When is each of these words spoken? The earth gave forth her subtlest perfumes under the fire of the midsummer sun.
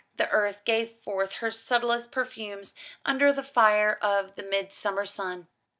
The 0.15 0.27
earth 0.31 0.65
gave 0.65 0.97
forth 1.03 1.33
her 1.33 1.51
subtlest 1.51 2.11
perfumes 2.11 2.73
under 3.05 3.31
the 3.31 3.43
fire 3.43 3.99
of 4.01 4.33
the 4.33 4.41
midsummer 4.41 5.05
sun. 5.05 5.47